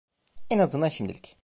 [0.49, 1.37] En azından şimdilik.